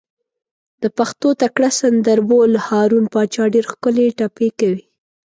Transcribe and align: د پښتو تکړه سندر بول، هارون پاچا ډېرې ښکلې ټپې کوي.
د 0.81 0.83
پښتو 0.97 1.27
تکړه 1.41 1.69
سندر 1.79 2.19
بول، 2.29 2.51
هارون 2.67 3.05
پاچا 3.13 3.43
ډېرې 3.53 3.69
ښکلې 3.71 4.05
ټپې 4.17 4.49
کوي. 4.59 4.83